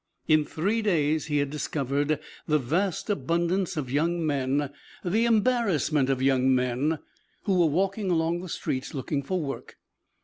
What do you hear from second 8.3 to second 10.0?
the streets looking for work.